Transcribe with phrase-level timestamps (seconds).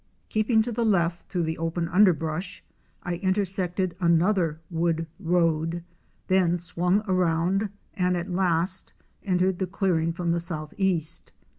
[0.29, 2.63] Keeping to the left through the open underbrush
[3.03, 5.83] I inter sected another wood road,
[6.25, 8.93] then swung around and at last
[9.23, 11.31] entered the clearing from the southeast.